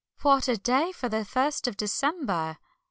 [0.23, 2.57] "What a day for the first of December!"